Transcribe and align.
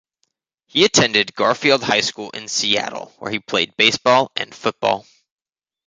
He 0.65 0.83
attended 0.83 1.35
Garfield 1.35 1.83
High 1.83 2.01
School 2.01 2.31
in 2.31 2.47
Seattle 2.47 3.13
where 3.19 3.29
he 3.29 3.37
played 3.39 3.77
baseball 3.77 4.31
and 4.35 4.51
football. 4.51 5.05